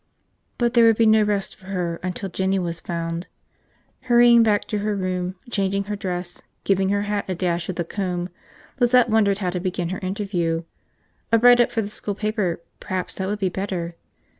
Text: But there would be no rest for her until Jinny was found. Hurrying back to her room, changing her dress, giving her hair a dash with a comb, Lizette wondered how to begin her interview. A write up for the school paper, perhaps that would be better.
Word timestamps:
But 0.57 0.73
there 0.73 0.85
would 0.87 0.97
be 0.97 1.05
no 1.05 1.21
rest 1.21 1.55
for 1.55 1.67
her 1.67 1.99
until 2.01 2.27
Jinny 2.27 2.57
was 2.57 2.79
found. 2.79 3.27
Hurrying 4.09 4.41
back 4.41 4.65
to 4.69 4.79
her 4.79 4.95
room, 4.95 5.35
changing 5.51 5.83
her 5.83 5.95
dress, 5.95 6.41
giving 6.63 6.89
her 6.89 7.03
hair 7.03 7.23
a 7.27 7.35
dash 7.35 7.67
with 7.67 7.79
a 7.79 7.83
comb, 7.83 8.29
Lizette 8.79 9.09
wondered 9.11 9.37
how 9.45 9.51
to 9.51 9.59
begin 9.59 9.89
her 9.89 9.99
interview. 9.99 10.63
A 11.31 11.37
write 11.37 11.61
up 11.61 11.71
for 11.71 11.83
the 11.83 11.91
school 11.91 12.15
paper, 12.15 12.61
perhaps 12.79 13.13
that 13.13 13.27
would 13.27 13.37
be 13.37 13.49
better. 13.49 13.93